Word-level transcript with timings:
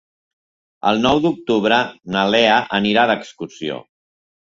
El 0.91 1.01
nou 1.03 1.21
d'octubre 1.27 1.79
na 2.17 2.25
Lea 2.33 2.59
anirà 2.83 3.07
d'excursió. 3.15 3.83